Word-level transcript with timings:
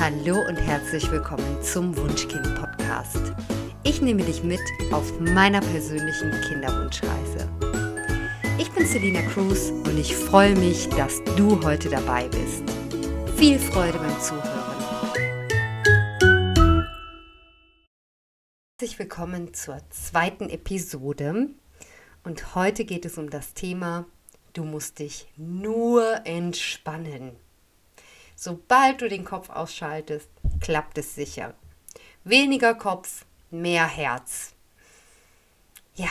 Hallo 0.00 0.40
und 0.48 0.56
herzlich 0.56 1.10
willkommen 1.10 1.62
zum 1.62 1.94
Wunschkind 1.94 2.54
Podcast. 2.54 3.20
Ich 3.82 4.00
nehme 4.00 4.22
dich 4.22 4.42
mit 4.42 4.62
auf 4.92 5.20
meiner 5.20 5.60
persönlichen 5.60 6.30
Kinderwunschreise. 6.48 7.46
Ich 8.56 8.70
bin 8.70 8.86
Selina 8.86 9.20
Cruz 9.20 9.68
und 9.68 9.98
ich 9.98 10.16
freue 10.16 10.56
mich, 10.56 10.88
dass 10.88 11.22
du 11.36 11.62
heute 11.62 11.90
dabei 11.90 12.28
bist. 12.28 12.62
Viel 13.36 13.58
Freude 13.58 13.98
beim 13.98 14.18
Zuhören. 14.22 14.48
Herzlich 18.80 18.98
willkommen 18.98 19.52
zur 19.52 19.82
zweiten 19.90 20.48
Episode 20.48 21.50
und 22.24 22.54
heute 22.54 22.86
geht 22.86 23.04
es 23.04 23.18
um 23.18 23.28
das 23.28 23.52
Thema 23.52 24.06
Du 24.54 24.64
musst 24.64 24.98
dich 24.98 25.28
nur 25.36 26.24
entspannen. 26.24 27.36
Sobald 28.42 29.02
du 29.02 29.08
den 29.10 29.26
Kopf 29.26 29.50
ausschaltest, 29.50 30.30
klappt 30.60 30.96
es 30.96 31.14
sicher. 31.14 31.52
Weniger 32.24 32.74
Kopf, 32.74 33.26
mehr 33.50 33.86
Herz. 33.86 34.54
Ja, 35.94 36.08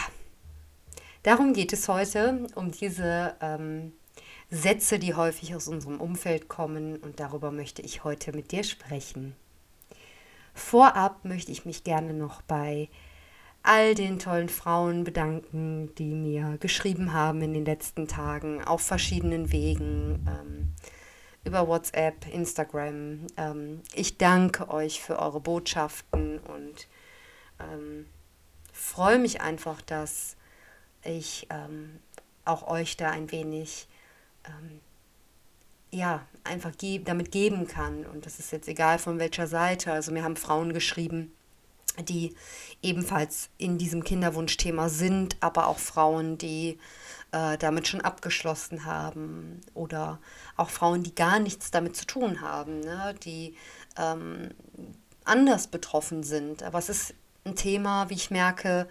darum 1.24 1.54
geht 1.54 1.74
es 1.74 1.88
heute, 1.88 2.46
um 2.54 2.70
diese 2.70 3.36
ähm, 3.42 3.94
Sätze, 4.52 5.00
die 5.00 5.16
häufig 5.16 5.56
aus 5.56 5.68
unserem 5.68 6.00
Umfeld 6.00 6.50
kommen 6.50 6.98
und 6.98 7.20
darüber 7.20 7.50
möchte 7.50 7.82
ich 7.82 8.04
heute 8.04 8.32
mit 8.32 8.52
dir 8.52 8.64
sprechen. 8.64 9.36
Vorab 10.54 11.26
möchte 11.26 11.52
ich 11.52 11.66
mich 11.66 11.84
gerne 11.84 12.14
noch 12.14 12.44
bei 12.44 12.90
all 13.64 13.96
den 13.96 14.20
tollen 14.20 14.50
Frauen 14.50 15.04
bedanken, 15.04 15.96
die 15.96 16.14
mir 16.14 16.60
geschrieben 16.60 17.12
haben 17.12 17.42
in 17.42 17.56
den 17.56 17.66
letzten 17.66 18.08
Tagen 18.08 18.64
auf 18.64 18.82
verschiedenen 18.82 19.52
Wegen, 19.52 20.28
ähm, 20.28 20.76
über 21.50 21.68
WhatsApp, 21.68 22.28
Instagram. 22.32 23.26
Ähm, 23.36 23.82
ich 23.96 24.20
danke 24.20 24.70
euch 24.70 25.02
für 25.02 25.18
eure 25.18 25.40
Botschaften 25.40 26.38
und 26.38 26.88
ähm, 27.60 28.06
freue 28.72 29.18
mich 29.18 29.42
einfach, 29.42 29.82
dass 29.82 30.38
ich 31.04 31.48
ähm, 31.50 32.00
auch 32.46 32.68
euch 32.68 32.98
da 32.98 33.10
ein 33.10 33.32
wenig 33.32 33.88
ähm, 34.46 34.80
ja, 35.90 36.24
einfach 36.44 36.78
ge 36.78 37.02
damit 37.04 37.32
geben 37.32 37.68
kann. 37.68 38.06
Und 38.06 38.28
das 38.28 38.38
ist 38.38 38.52
jetzt 38.52 38.68
egal 38.68 39.00
von 39.00 39.18
welcher 39.18 39.48
Seite. 39.48 39.92
Also 39.92 40.12
mir 40.12 40.24
haben 40.24 40.36
Frauen 40.36 40.72
geschrieben, 40.72 41.34
die 41.98 42.36
ebenfalls 42.82 43.50
in 43.58 43.78
diesem 43.78 44.04
Kinderwunschthema 44.04 44.90
sind, 44.90 45.38
aber 45.42 45.68
auch 45.68 45.80
Frauen, 45.80 46.38
die 46.38 46.80
äh, 47.32 47.58
damit 47.58 47.88
schon 47.88 48.02
abgeschlossen 48.02 48.86
haben 48.86 49.62
oder 49.74 50.20
auch 50.56 50.70
Frauen, 50.70 51.04
die 51.04 51.16
gar 51.16 51.40
nichts 51.40 51.72
damit 51.72 51.96
zu 51.96 52.06
tun 52.06 52.42
haben, 52.42 52.80
ne? 52.80 53.16
die 53.24 53.56
ähm, 53.98 54.52
anders 55.26 55.68
betroffen 55.68 56.24
sind. 56.24 56.64
Aber 56.64 56.80
es 56.80 56.90
ist 56.90 57.14
ein 57.46 57.56
Thema, 57.56 58.10
wie 58.10 58.16
ich 58.16 58.32
merke, 58.32 58.88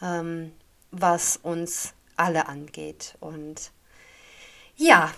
ähm, 0.00 0.52
was 0.90 1.36
uns 1.36 1.94
alle 2.16 2.48
angeht. 2.48 3.16
Und 3.20 3.72
ja, 4.76 5.12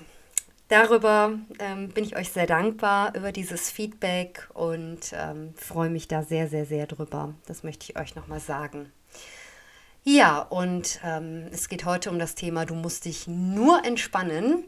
Darüber 0.69 1.39
ähm, 1.61 1.91
bin 1.91 2.03
ich 2.03 2.17
euch 2.17 2.33
sehr 2.33 2.47
dankbar 2.47 3.14
über 3.14 3.31
dieses 3.31 3.70
Feedback 3.70 4.48
und 4.53 5.12
ähm, 5.12 5.55
freue 5.55 5.91
mich 5.91 6.09
da 6.09 6.25
sehr, 6.25 6.48
sehr, 6.48 6.67
sehr 6.67 6.89
drüber. 6.89 7.34
Das 7.47 7.62
möchte 7.62 7.84
ich 7.89 7.98
euch 7.98 8.17
nochmal 8.17 8.41
sagen. 8.41 8.91
Ja, 10.03 10.41
und 10.41 11.00
ähm, 11.05 11.47
es 11.53 11.69
geht 11.69 11.84
heute 11.84 12.11
um 12.11 12.19
das 12.19 12.34
Thema, 12.34 12.64
du 12.64 12.75
musst 12.75 13.05
dich 13.05 13.28
nur 13.28 13.84
entspannen. 13.84 14.64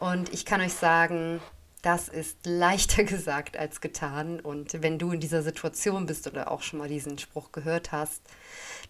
Und 0.00 0.32
ich 0.32 0.46
kann 0.46 0.60
euch 0.60 0.74
sagen, 0.74 1.40
das 1.82 2.08
ist 2.08 2.38
leichter 2.44 3.04
gesagt 3.04 3.58
als 3.58 3.82
getan. 3.82 4.40
Und 4.40 4.82
wenn 4.82 4.98
du 4.98 5.12
in 5.12 5.20
dieser 5.20 5.42
Situation 5.42 6.06
bist 6.06 6.26
oder 6.26 6.50
auch 6.50 6.62
schon 6.62 6.78
mal 6.78 6.88
diesen 6.88 7.18
Spruch 7.18 7.52
gehört 7.52 7.92
hast, 7.92 8.22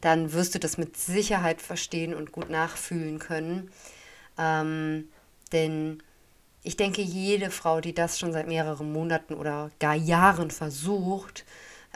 dann 0.01 0.33
wirst 0.33 0.55
du 0.55 0.61
das 0.61 0.79
mit 0.79 0.97
Sicherheit 0.97 1.61
verstehen 1.61 2.15
und 2.15 2.31
gut 2.31 2.51
nachfühlen 2.51 3.19
können. 3.19 3.71
Ähm, 4.39 5.09
denn 5.53 6.03
ich 6.67 6.77
denke, 6.77 7.01
jede 7.01 7.51
Frau, 7.51 7.81
die 7.81 7.95
das 7.95 8.19
schon 8.19 8.33
seit 8.33 8.49
mehreren 8.49 8.93
Monaten 8.93 9.35
oder 9.35 9.71
gar 9.79 9.95
Jahren 9.95 10.51
versucht, 10.51 11.45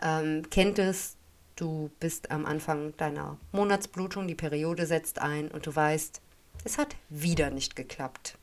ähm, 0.01 0.49
kennt 0.49 0.79
es. 0.79 1.17
Du 1.57 1.91
bist 1.99 2.31
am 2.31 2.47
Anfang 2.47 2.97
deiner 2.97 3.37
Monatsblutung, 3.51 4.29
die 4.29 4.37
Periode 4.37 4.87
setzt 4.87 5.19
ein 5.19 5.49
und 5.49 5.67
du 5.67 5.75
weißt, 5.75 6.21
es 6.63 6.79
hat 6.79 6.95
wieder 7.09 7.51
nicht 7.51 7.75
geklappt. 7.75 8.39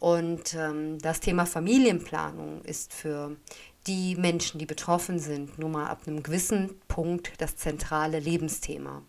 Und 0.00 0.54
ähm, 0.54 0.98
das 0.98 1.20
Thema 1.20 1.46
Familienplanung 1.46 2.62
ist 2.64 2.92
für 2.92 3.36
die 3.86 4.16
Menschen, 4.16 4.58
die 4.58 4.66
betroffen 4.66 5.20
sind, 5.20 5.56
nur 5.56 5.68
mal 5.70 5.86
ab 5.86 6.02
einem 6.06 6.24
gewissen 6.24 6.80
Punkt 6.88 7.32
das 7.38 7.56
zentrale 7.56 8.18
Lebensthema. 8.18 9.02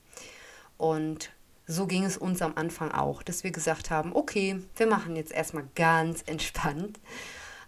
Und 0.78 1.31
so 1.69 1.85
ging 1.85 2.03
es 2.03 2.18
uns 2.18 2.41
am 2.41 2.53
Anfang 2.56 2.91
auch, 2.91 3.22
dass 3.22 3.44
wir 3.44 3.52
gesagt 3.52 3.91
haben, 3.91 4.16
okay, 4.16 4.59
wir 4.75 4.88
machen 4.88 5.16
jetzt 5.16 5.31
erstmal 5.31 5.66
ganz 5.75 6.24
entspannt. 6.24 7.00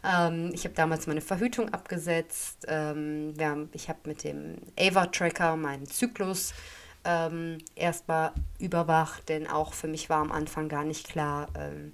Ähm, 0.03 0.49
ich 0.53 0.63
habe 0.63 0.73
damals 0.73 1.05
meine 1.05 1.21
Verhütung 1.21 1.69
abgesetzt. 1.69 2.65
Ähm, 2.67 3.35
haben, 3.39 3.69
ich 3.73 3.89
habe 3.89 3.99
mit 4.05 4.23
dem 4.23 4.57
Ava-Tracker 4.77 5.55
meinen 5.55 5.85
Zyklus 5.85 6.55
ähm, 7.05 7.59
erstmal 7.75 8.31
überwacht, 8.57 9.29
denn 9.29 9.45
auch 9.45 9.73
für 9.73 9.87
mich 9.87 10.09
war 10.09 10.21
am 10.21 10.31
Anfang 10.31 10.67
gar 10.67 10.83
nicht 10.83 11.07
klar, 11.07 11.47
ähm, 11.55 11.93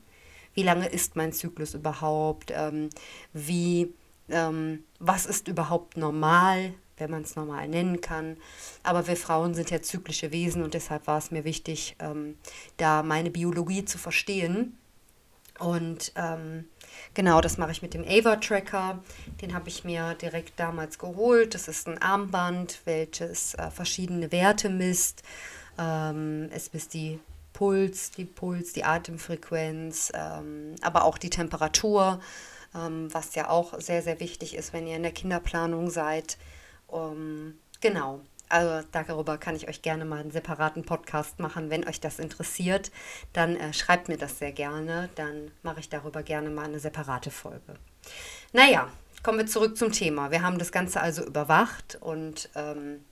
wie 0.53 0.63
lange 0.63 0.88
ist 0.88 1.18
mein 1.18 1.34
Zyklus 1.34 1.74
überhaupt, 1.74 2.53
ähm, 2.56 2.89
wie, 3.34 3.94
ähm, 4.29 4.85
was 5.00 5.25
ist 5.25 5.50
überhaupt 5.50 5.97
normal, 5.97 6.74
wenn 6.97 7.12
man 7.12 7.24
es 7.24 7.35
normal 7.35 7.68
nennen 7.68 8.02
kann. 8.02 8.38
Aber 8.84 9.08
wir 9.08 9.18
Frauen 9.18 9.53
sind 9.53 9.72
ja 9.72 9.81
zyklische 9.81 10.31
Wesen 10.31 10.63
und 10.63 10.74
deshalb 10.74 11.08
war 11.08 11.18
es 11.18 11.31
mir 11.31 11.44
wichtig, 11.44 11.96
ähm, 12.00 12.38
da 12.78 13.03
meine 13.03 13.31
Biologie 13.31 13.85
zu 13.85 13.97
verstehen. 13.97 14.78
Und 15.59 16.12
ähm, 16.16 16.66
genau, 17.13 17.41
das 17.41 17.57
mache 17.57 17.72
ich 17.72 17.81
mit 17.81 17.94
dem 17.94 18.03
Ava-Tracker. 18.03 19.00
Den 19.41 19.53
habe 19.53 19.69
ich 19.69 19.84
mir 19.84 20.13
direkt 20.16 20.59
damals 20.59 21.00
geholt. 21.00 21.56
Das 21.56 21.68
ist 21.68 21.88
ein 21.88 22.00
Armband, 22.02 22.81
welches 22.86 23.56
äh, 23.56 23.72
verschiedene 23.72 24.31
Werte 24.31 24.69
misst. 24.69 25.24
Ähm, 25.80 26.50
es 26.52 26.74
misst 26.74 26.94
die 26.94 27.19
Puls, 27.53 28.12
die 28.12 28.25
Puls, 28.25 28.74
die 28.74 28.84
Atemfrequenz, 28.84 30.12
ähm, 30.13 30.75
aber 30.81 31.06
auch 31.06 31.18
die 31.18 31.31
Temperatur, 31.31 32.19
ähm, 32.75 33.12
was 33.12 33.34
ja 33.34 33.50
auch 33.50 33.80
sehr, 33.81 34.03
sehr 34.03 34.19
wichtig 34.19 34.56
ist, 34.56 34.74
wenn 34.74 34.86
ihr 34.86 34.96
in 34.96 35.02
der 35.02 35.12
Kinderplanung 35.12 35.90
seid. 35.90 36.38
Um, 36.88 37.56
genau. 37.81 38.22
Also 38.50 38.88
darüber 38.94 39.38
kann 39.38 39.56
ich 39.56 39.68
euch 39.68 39.81
gerne 39.81 40.06
mal 40.06 40.20
einen 40.20 40.31
separaten 40.31 40.84
Podcast 40.84 41.40
machen. 41.40 41.70
Wenn 41.70 41.88
euch 41.88 42.00
das 42.00 42.18
interessiert, 42.18 42.92
dann 43.34 43.58
äh, 43.58 43.74
schreibt 43.74 44.08
mir 44.08 44.18
das 44.18 44.40
sehr 44.40 44.53
gerne. 44.53 45.09
Dann 45.16 45.52
mache 45.64 45.81
ich 45.81 45.90
darüber 45.90 46.24
gerne 46.24 46.50
mal 46.50 46.66
eine 46.66 46.80
separate 46.80 47.30
Folge. 47.30 47.75
Naja, 48.53 48.90
kommen 49.22 49.40
wir 49.40 49.48
zurück 49.48 49.78
zum 49.78 49.92
Thema. 49.92 50.31
Wir 50.31 50.42
haben 50.42 50.59
das 50.59 50.72
Ganze 50.72 51.02
also 51.02 51.25
überwacht 51.25 51.98
und 52.00 52.50
ähm, 52.56 53.04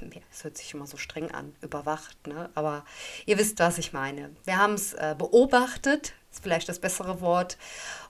es 0.30 0.44
hört 0.44 0.56
sich 0.56 0.72
immer 0.74 0.86
so 0.86 0.96
streng 0.96 1.30
an, 1.32 1.54
überwacht, 1.60 2.26
ne? 2.26 2.50
aber 2.54 2.84
ihr 3.26 3.38
wisst, 3.38 3.58
was 3.58 3.78
ich 3.78 3.92
meine. 3.92 4.30
Wir 4.44 4.58
haben 4.58 4.74
es 4.74 4.92
äh, 4.94 5.16
beobachtet, 5.18 6.14
ist 6.30 6.42
vielleicht 6.42 6.68
das 6.68 6.78
bessere 6.78 7.20
Wort, 7.20 7.58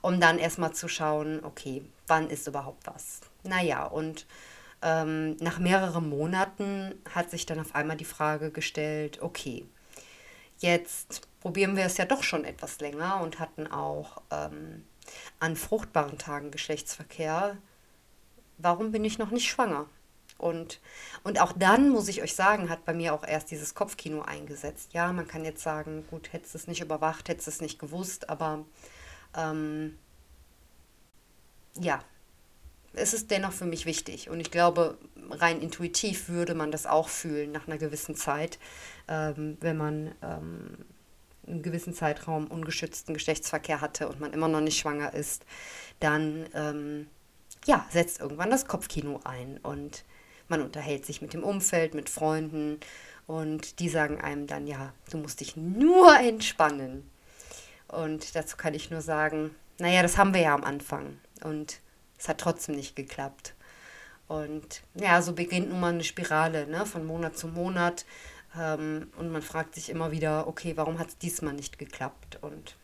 um 0.02 0.20
dann 0.20 0.38
erstmal 0.38 0.72
zu 0.74 0.88
schauen, 0.88 1.42
okay, 1.44 1.82
wann 2.06 2.28
ist 2.28 2.46
überhaupt 2.46 2.86
was. 2.86 3.20
Naja, 3.44 3.84
und 3.84 4.26
ähm, 4.82 5.36
nach 5.36 5.58
mehreren 5.58 6.08
Monaten 6.08 6.94
hat 7.14 7.30
sich 7.30 7.46
dann 7.46 7.60
auf 7.60 7.74
einmal 7.74 7.96
die 7.96 8.04
Frage 8.04 8.50
gestellt, 8.50 9.20
okay, 9.22 9.66
jetzt 10.58 11.22
probieren 11.40 11.76
wir 11.76 11.84
es 11.84 11.96
ja 11.96 12.04
doch 12.04 12.22
schon 12.22 12.44
etwas 12.44 12.80
länger 12.80 13.20
und 13.20 13.38
hatten 13.38 13.66
auch 13.66 14.22
ähm, 14.30 14.84
an 15.40 15.56
fruchtbaren 15.56 16.18
Tagen 16.18 16.50
Geschlechtsverkehr. 16.50 17.56
Warum 18.58 18.92
bin 18.92 19.04
ich 19.04 19.18
noch 19.18 19.30
nicht 19.30 19.48
schwanger? 19.48 19.86
Und, 20.36 20.80
und 21.24 21.40
auch 21.40 21.52
dann, 21.52 21.90
muss 21.90 22.06
ich 22.06 22.22
euch 22.22 22.34
sagen, 22.34 22.70
hat 22.70 22.84
bei 22.84 22.94
mir 22.94 23.12
auch 23.12 23.24
erst 23.26 23.50
dieses 23.50 23.74
Kopfkino 23.74 24.22
eingesetzt. 24.22 24.92
Ja, 24.92 25.12
man 25.12 25.26
kann 25.26 25.44
jetzt 25.44 25.62
sagen, 25.62 26.06
gut, 26.08 26.32
hättest 26.32 26.54
du 26.54 26.58
es 26.58 26.66
nicht 26.68 26.80
überwacht, 26.80 27.28
hättest 27.28 27.48
du 27.48 27.50
es 27.50 27.60
nicht 27.60 27.80
gewusst, 27.80 28.30
aber 28.30 28.64
ähm, 29.36 29.98
ja, 31.80 32.00
es 32.92 33.14
ist 33.14 33.30
dennoch 33.30 33.52
für 33.52 33.66
mich 33.66 33.86
wichtig. 33.86 34.30
Und 34.30 34.40
ich 34.40 34.50
glaube, 34.50 34.98
rein 35.30 35.60
intuitiv 35.60 36.28
würde 36.28 36.54
man 36.54 36.70
das 36.70 36.86
auch 36.86 37.08
fühlen 37.08 37.52
nach 37.52 37.66
einer 37.66 37.78
gewissen 37.78 38.14
Zeit, 38.14 38.58
ähm, 39.08 39.56
wenn 39.60 39.76
man 39.76 40.14
ähm, 40.22 40.84
einen 41.46 41.62
gewissen 41.62 41.94
Zeitraum 41.94 42.46
ungeschützten 42.46 43.14
Geschlechtsverkehr 43.14 43.80
hatte 43.80 44.08
und 44.08 44.20
man 44.20 44.32
immer 44.32 44.48
noch 44.48 44.60
nicht 44.60 44.78
schwanger 44.78 45.14
ist, 45.14 45.44
dann 46.00 46.46
ähm, 46.54 47.06
ja, 47.66 47.86
setzt 47.90 48.20
irgendwann 48.20 48.50
das 48.50 48.66
Kopfkino 48.66 49.20
ein 49.24 49.58
und 49.58 50.04
man 50.48 50.62
unterhält 50.62 51.04
sich 51.04 51.20
mit 51.20 51.34
dem 51.34 51.44
Umfeld, 51.44 51.94
mit 51.94 52.08
Freunden 52.08 52.80
und 53.26 53.80
die 53.80 53.88
sagen 53.88 54.20
einem 54.20 54.46
dann, 54.46 54.66
ja, 54.66 54.92
du 55.10 55.18
musst 55.18 55.40
dich 55.40 55.56
nur 55.56 56.18
entspannen. 56.18 57.08
Und 57.88 58.34
dazu 58.34 58.56
kann 58.56 58.74
ich 58.74 58.90
nur 58.90 59.00
sagen, 59.00 59.54
naja, 59.78 60.02
das 60.02 60.16
haben 60.16 60.34
wir 60.34 60.40
ja 60.40 60.54
am 60.54 60.64
Anfang. 60.64 61.18
Und 61.42 61.80
es 62.18 62.28
hat 62.28 62.38
trotzdem 62.38 62.74
nicht 62.74 62.96
geklappt. 62.96 63.54
Und 64.26 64.82
ja, 64.94 65.22
so 65.22 65.32
beginnt 65.32 65.70
nun 65.70 65.80
mal 65.80 65.94
eine 65.94 66.04
Spirale, 66.04 66.66
ne? 66.66 66.84
von 66.84 67.06
Monat 67.06 67.36
zu 67.36 67.48
Monat. 67.48 68.04
Ähm, 68.58 69.10
und 69.16 69.30
man 69.30 69.42
fragt 69.42 69.74
sich 69.74 69.88
immer 69.90 70.10
wieder, 70.10 70.46
okay, 70.46 70.76
warum 70.76 70.98
hat 70.98 71.08
es 71.08 71.18
diesmal 71.18 71.54
nicht 71.54 71.78
geklappt? 71.78 72.38
Und 72.42 72.76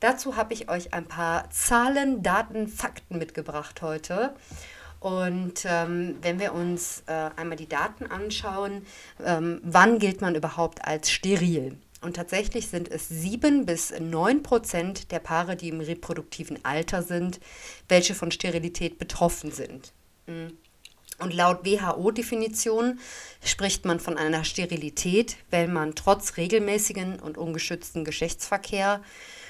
dazu 0.00 0.36
habe 0.36 0.52
ich 0.52 0.68
euch 0.68 0.92
ein 0.92 1.06
paar 1.06 1.50
Zahlen, 1.50 2.22
Daten, 2.22 2.68
Fakten 2.68 3.18
mitgebracht 3.18 3.80
heute. 3.80 4.34
Und 5.00 5.64
ähm, 5.64 6.16
wenn 6.22 6.40
wir 6.40 6.52
uns 6.52 7.04
äh, 7.06 7.30
einmal 7.36 7.56
die 7.56 7.68
Daten 7.68 8.06
anschauen, 8.06 8.84
ähm, 9.24 9.60
wann 9.62 9.98
gilt 9.98 10.20
man 10.20 10.34
überhaupt 10.34 10.84
als 10.84 11.10
steril? 11.10 11.78
Und 12.00 12.16
tatsächlich 12.16 12.68
sind 12.68 12.90
es 12.90 13.08
sieben 13.08 13.66
bis 13.66 13.92
neun 13.98 14.42
Prozent 14.42 15.10
der 15.10 15.18
Paare, 15.18 15.56
die 15.56 15.68
im 15.68 15.80
reproduktiven 15.80 16.64
Alter 16.64 17.02
sind, 17.02 17.40
welche 17.88 18.14
von 18.14 18.30
Sterilität 18.30 18.98
betroffen 18.98 19.50
sind. 19.50 19.92
Mhm. 20.26 20.56
Und 21.18 21.34
laut 21.34 21.64
WHO-Definition 21.64 23.00
spricht 23.44 23.84
man 23.84 23.98
von 23.98 24.16
einer 24.16 24.44
Sterilität, 24.44 25.36
wenn 25.50 25.72
man 25.72 25.96
trotz 25.96 26.36
regelmäßigen 26.36 27.18
und 27.18 27.36
ungeschützten 27.36 28.04
Geschlechtsverkehr 28.04 29.02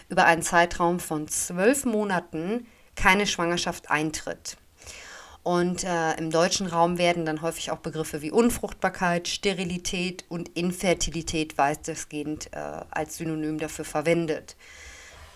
über 0.09 0.25
einen 0.25 0.43
Zeitraum 0.43 0.99
von 0.99 1.29
zwölf 1.29 1.85
Monaten 1.85 2.67
keine 2.95 3.27
Schwangerschaft 3.27 3.91
eintritt. 3.91 4.57
Und 5.49 5.83
äh, 5.83 6.13
im 6.19 6.31
deutschen 6.31 6.67
Raum 6.67 6.99
werden 6.99 7.25
dann 7.25 7.41
häufig 7.41 7.71
auch 7.71 7.79
Begriffe 7.79 8.21
wie 8.21 8.31
Unfruchtbarkeit, 8.31 9.29
Sterilität 9.29 10.27
und 10.29 10.51
Infertilität 10.51 11.57
weitestgehend 11.57 12.53
äh, 12.53 12.59
als 12.91 13.17
Synonym 13.17 13.57
dafür 13.57 13.87
verwendet. 13.87 14.57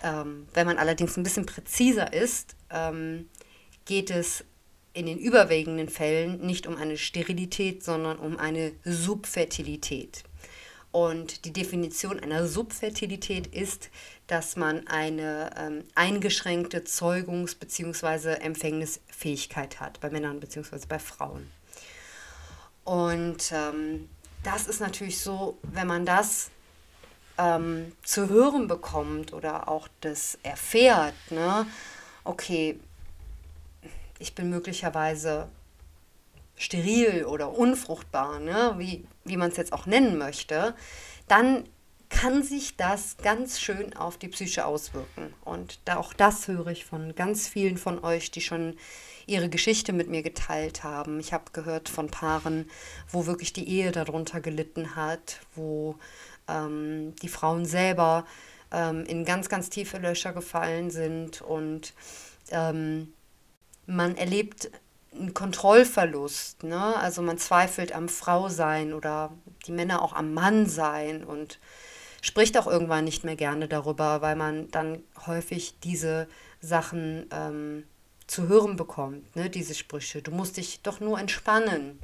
Ähm, 0.03 0.45
wenn 0.53 0.67
man 0.67 0.77
allerdings 0.77 1.17
ein 1.17 1.23
bisschen 1.23 1.47
präziser 1.47 2.13
ist, 2.13 2.55
ähm, 2.69 3.27
geht 3.85 4.11
es 4.11 4.45
in 4.93 5.07
den 5.07 5.17
überwiegenden 5.17 5.89
Fällen 5.89 6.45
nicht 6.45 6.67
um 6.67 6.77
eine 6.77 6.99
Sterilität, 6.99 7.83
sondern 7.83 8.19
um 8.19 8.37
eine 8.37 8.73
Subfertilität. 8.85 10.25
Und 10.93 11.45
die 11.45 11.51
Definition 11.51 12.19
einer 12.19 12.45
Subfertilität 12.45 13.47
ist, 13.47 13.89
dass 14.27 14.55
man 14.55 14.87
eine 14.87 15.49
ähm, 15.57 15.83
eingeschränkte 15.95 16.83
Zeugungs- 16.83 17.57
bzw. 17.57 18.35
Empfängnisfähigkeit 18.35 19.79
hat 19.79 19.99
bei 20.01 20.11
Männern 20.11 20.39
bzw. 20.39 20.85
bei 20.87 20.99
Frauen. 20.99 21.49
Und 22.83 23.51
ähm, 23.51 24.07
das 24.43 24.67
ist 24.67 24.81
natürlich 24.81 25.19
so, 25.19 25.57
wenn 25.63 25.87
man 25.87 26.05
das 26.05 26.51
ähm, 27.39 27.93
zu 28.03 28.29
hören 28.29 28.67
bekommt 28.67 29.33
oder 29.33 29.67
auch 29.67 29.87
das 30.01 30.37
erfährt, 30.43 31.15
ne, 31.31 31.65
okay, 32.23 32.79
ich 34.19 34.35
bin 34.35 34.51
möglicherweise 34.51 35.47
steril 36.55 37.25
oder 37.25 37.57
unfruchtbar, 37.57 38.39
ne, 38.39 38.75
wie, 38.77 39.05
wie 39.25 39.37
man 39.37 39.49
es 39.49 39.57
jetzt 39.57 39.73
auch 39.73 39.85
nennen 39.85 40.17
möchte, 40.17 40.75
dann 41.27 41.65
kann 42.09 42.43
sich 42.43 42.77
das 42.77 43.17
ganz 43.17 43.59
schön 43.59 43.95
auf 43.95 44.17
die 44.17 44.27
Psyche 44.27 44.65
auswirken. 44.65 45.33
Und 45.43 45.79
da 45.85 45.97
auch 45.97 46.13
das 46.13 46.47
höre 46.47 46.67
ich 46.67 46.85
von 46.85 47.15
ganz 47.15 47.47
vielen 47.47 47.77
von 47.77 48.03
euch, 48.03 48.29
die 48.29 48.41
schon 48.41 48.77
ihre 49.25 49.49
Geschichte 49.49 49.93
mit 49.93 50.09
mir 50.09 50.21
geteilt 50.21 50.83
haben. 50.83 51.19
Ich 51.19 51.33
habe 51.33 51.45
gehört 51.53 51.89
von 51.89 52.09
Paaren, 52.09 52.69
wo 53.09 53.25
wirklich 53.25 53.53
die 53.53 53.67
Ehe 53.67 53.91
darunter 53.91 54.41
gelitten 54.41 54.95
hat, 54.95 55.39
wo 55.55 55.95
ähm, 56.47 57.15
die 57.21 57.29
Frauen 57.29 57.65
selber 57.65 58.25
ähm, 58.71 59.05
in 59.05 59.25
ganz, 59.25 59.49
ganz 59.49 59.69
tiefe 59.69 59.97
Löcher 59.97 60.33
gefallen 60.33 60.91
sind 60.91 61.41
und 61.41 61.93
ähm, 62.51 63.13
man 63.85 64.15
erlebt 64.15 64.69
einen 65.15 65.33
Kontrollverlust. 65.33 66.63
Ne? 66.63 66.95
Also 66.97 67.21
man 67.21 67.37
zweifelt 67.37 67.93
am 67.93 68.09
Frausein 68.09 68.93
oder 68.93 69.31
die 69.65 69.71
Männer 69.71 70.01
auch 70.01 70.13
am 70.13 70.33
Mannsein 70.33 71.23
und 71.23 71.59
spricht 72.21 72.57
auch 72.57 72.67
irgendwann 72.67 73.03
nicht 73.03 73.23
mehr 73.23 73.35
gerne 73.35 73.67
darüber, 73.67 74.21
weil 74.21 74.35
man 74.35 74.71
dann 74.71 75.03
häufig 75.25 75.75
diese 75.83 76.27
Sachen 76.61 77.27
ähm, 77.31 77.83
zu 78.27 78.47
hören 78.47 78.77
bekommt, 78.77 79.35
ne? 79.35 79.49
diese 79.49 79.75
Sprüche. 79.75 80.21
Du 80.21 80.31
musst 80.31 80.57
dich 80.57 80.81
doch 80.81 80.99
nur 80.99 81.19
entspannen. 81.19 81.99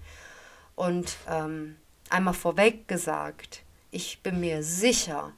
Und 0.75 1.17
ähm, 1.29 1.77
einmal 2.09 2.33
vorweg 2.33 2.87
gesagt, 2.87 3.63
ich 3.91 4.21
bin 4.21 4.39
mir 4.39 4.63
sicher, 4.63 5.33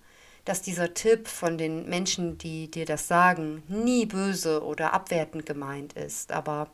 dass 0.45 0.62
dieser 0.62 0.94
Tipp 0.94 1.27
von 1.27 1.57
den 1.57 1.88
Menschen, 1.88 2.38
die 2.38 2.69
dir 2.69 2.85
das 2.85 3.07
sagen, 3.07 3.63
nie 3.67 4.06
böse 4.06 4.63
oder 4.63 4.94
abwertend 4.94 5.45
gemeint 5.45 5.94
ist. 5.94 6.31
Aber 6.31 6.71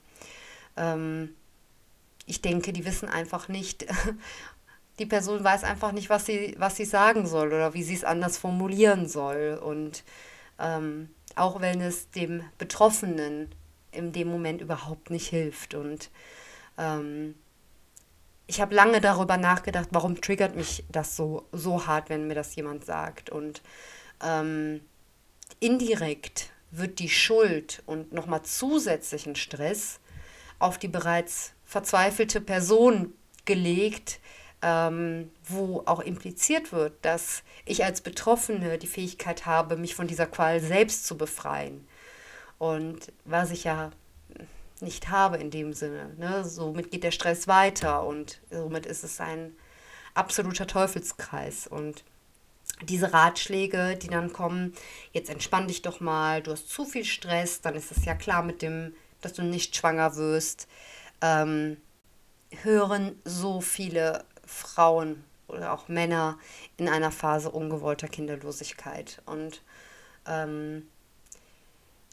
ähm, 0.77 1.35
ich 2.25 2.41
denke, 2.41 2.73
die 2.73 2.85
wissen 2.85 3.09
einfach 3.09 3.47
nicht, 3.47 3.85
die 4.99 5.05
Person 5.05 5.43
weiß 5.43 5.63
einfach 5.63 5.91
nicht, 5.91 6.09
was 6.09 6.25
sie, 6.25 6.55
was 6.57 6.75
sie 6.75 6.85
sagen 6.85 7.27
soll 7.27 7.47
oder 7.47 7.73
wie 7.73 7.83
sie 7.83 7.95
es 7.95 8.03
anders 8.03 8.37
formulieren 8.37 9.07
soll. 9.07 9.59
Und 9.63 10.03
ähm, 10.59 11.09
auch 11.35 11.61
wenn 11.61 11.81
es 11.81 12.09
dem 12.11 12.43
Betroffenen 12.57 13.49
in 13.91 14.11
dem 14.11 14.27
Moment 14.27 14.61
überhaupt 14.61 15.09
nicht 15.09 15.27
hilft. 15.27 15.73
Und 15.73 16.09
ähm, 16.77 17.35
ich 18.47 18.61
habe 18.61 18.75
lange 18.75 19.01
darüber 19.01 19.37
nachgedacht, 19.37 19.89
warum 19.91 20.19
triggert 20.21 20.55
mich 20.55 20.83
das 20.89 21.15
so, 21.15 21.47
so 21.51 21.85
hart, 21.85 22.09
wenn 22.09 22.27
mir 22.27 22.35
das 22.35 22.55
jemand 22.55 22.85
sagt. 22.85 23.29
Und 23.29 23.61
ähm, 24.23 24.81
indirekt 25.59 26.49
wird 26.71 26.99
die 26.99 27.09
Schuld 27.09 27.83
und 27.85 28.13
nochmal 28.13 28.43
zusätzlichen 28.43 29.35
Stress 29.35 29.99
auf 30.59 30.77
die 30.77 30.87
bereits 30.87 31.53
verzweifelte 31.65 32.41
Person 32.41 33.13
gelegt, 33.45 34.19
ähm, 34.61 35.31
wo 35.47 35.83
auch 35.85 35.99
impliziert 35.99 36.71
wird, 36.71 36.93
dass 37.03 37.43
ich 37.65 37.83
als 37.83 38.01
Betroffene 38.01 38.77
die 38.77 38.87
Fähigkeit 38.87 39.45
habe, 39.45 39.77
mich 39.77 39.95
von 39.95 40.07
dieser 40.07 40.25
Qual 40.25 40.59
selbst 40.59 41.05
zu 41.05 41.17
befreien. 41.17 41.87
Und 42.57 43.11
was 43.25 43.51
ich 43.51 43.65
ja 43.65 43.91
nicht 44.81 45.09
habe 45.09 45.37
in 45.37 45.51
dem 45.51 45.73
Sinne. 45.73 46.13
Ne? 46.17 46.43
Somit 46.45 46.91
geht 46.91 47.03
der 47.03 47.11
Stress 47.11 47.47
weiter 47.47 48.05
und 48.05 48.39
somit 48.51 48.85
ist 48.85 49.03
es 49.03 49.19
ein 49.19 49.55
absoluter 50.13 50.67
Teufelskreis. 50.67 51.67
Und 51.67 52.03
diese 52.83 53.13
Ratschläge, 53.13 53.97
die 53.97 54.07
dann 54.07 54.33
kommen, 54.33 54.73
jetzt 55.11 55.29
entspann 55.29 55.67
dich 55.67 55.81
doch 55.81 55.99
mal, 55.99 56.43
du 56.43 56.51
hast 56.51 56.69
zu 56.69 56.85
viel 56.85 57.05
Stress, 57.05 57.61
dann 57.61 57.75
ist 57.75 57.91
es 57.91 58.05
ja 58.05 58.13
klar 58.13 58.43
mit 58.43 58.61
dem, 58.61 58.93
dass 59.21 59.33
du 59.33 59.43
nicht 59.43 59.75
schwanger 59.75 60.15
wirst, 60.15 60.67
ähm, 61.21 61.77
hören 62.61 63.19
so 63.25 63.61
viele 63.61 64.25
Frauen 64.45 65.23
oder 65.47 65.73
auch 65.73 65.87
Männer 65.87 66.37
in 66.77 66.89
einer 66.89 67.11
Phase 67.11 67.49
ungewollter 67.49 68.07
Kinderlosigkeit. 68.07 69.21
Und 69.25 69.61
ähm, 70.25 70.87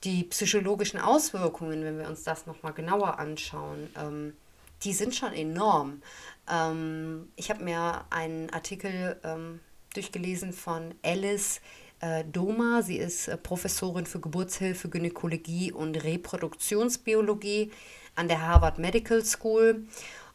die 0.05 0.25
psychologischen 0.25 1.01
Auswirkungen, 1.01 1.85
wenn 1.85 1.99
wir 1.99 2.07
uns 2.07 2.25
das 2.25 2.47
nochmal 2.47 2.73
genauer 2.73 3.19
anschauen, 3.19 3.91
ähm, 3.97 4.37
die 4.83 4.93
sind 4.93 5.15
schon 5.15 5.33
enorm. 5.33 6.03
Ähm, 6.51 7.33
ich 7.37 7.51
habe 7.51 7.65
mir 7.65 8.05
einen 8.11 8.51
Artikel 8.51 9.19
ähm, 9.25 9.61
durchgelesen 9.95 10.53
von 10.53 10.95
Alice 11.03 11.61
äh, 12.05 12.25
Doma. 12.25 12.83
Sie 12.83 12.99
ist 12.99 13.29
äh, 13.29 13.37
Professorin 13.37 14.07
für 14.07 14.21
Geburtshilfe, 14.21 14.89
Gynäkologie 14.89 15.73
und 15.73 16.05
Reproduktionsbiologie 16.05 17.71
an 18.15 18.29
der 18.29 18.47
Harvard 18.47 18.79
Medical 18.79 19.25
School. 19.25 19.87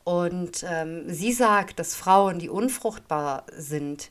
Und 0.03 0.65
ähm, 0.67 1.03
sie 1.07 1.31
sagt, 1.31 1.77
dass 1.77 1.95
Frauen, 1.95 2.39
die 2.39 2.49
unfruchtbar 2.49 3.45
sind, 3.55 4.09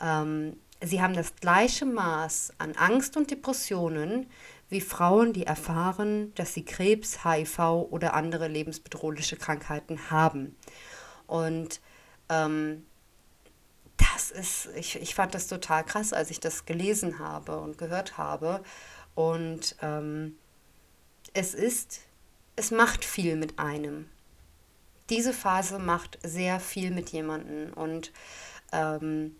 ähm, 0.00 0.56
sie 0.80 1.02
haben 1.02 1.14
das 1.14 1.34
gleiche 1.36 1.86
Maß 1.86 2.52
an 2.58 2.72
Angst 2.76 3.16
und 3.16 3.30
Depressionen 3.30 4.26
wie 4.68 4.80
Frauen, 4.80 5.32
die 5.32 5.44
erfahren, 5.44 6.32
dass 6.36 6.54
sie 6.54 6.64
Krebs, 6.64 7.24
HIV 7.24 7.58
oder 7.90 8.14
andere 8.14 8.48
lebensbedrohliche 8.48 9.36
Krankheiten 9.36 10.10
haben. 10.10 10.56
Und 11.26 11.80
ähm, 12.28 12.84
das 14.14 14.30
ist, 14.30 14.68
ich, 14.76 14.96
ich 15.00 15.14
fand 15.14 15.34
das 15.34 15.46
total 15.46 15.84
krass, 15.84 16.12
als 16.12 16.30
ich 16.30 16.40
das 16.40 16.64
gelesen 16.64 17.18
habe 17.18 17.58
und 17.58 17.78
gehört 17.78 18.18
habe. 18.18 18.62
Und 19.14 19.76
ähm, 19.82 20.36
es 21.34 21.54
ist, 21.54 22.00
es 22.56 22.70
macht 22.70 23.04
viel 23.04 23.36
mit 23.36 23.58
einem. 23.58 24.08
Diese 25.10 25.32
Phase 25.32 25.78
macht 25.78 26.18
sehr 26.22 26.60
viel 26.60 26.90
mit 26.90 27.10
jemandem 27.10 27.72
und 27.74 28.12
ähm, 28.72 29.36